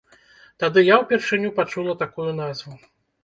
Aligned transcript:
Тады 0.63 0.79
я 0.83 0.95
ўпершыню 1.01 1.51
пачула 1.59 1.95
такую 2.03 2.27
назву. 2.41 2.73